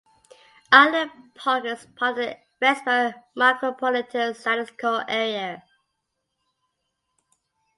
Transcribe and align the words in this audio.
Island 0.71 1.11
Park 1.35 1.63
is 1.65 1.85
part 1.95 2.17
of 2.17 2.17
the 2.17 2.37
Rexburg 2.59 3.23
Micropolitan 3.37 4.35
Statistical 4.35 5.03
Area. 5.07 5.63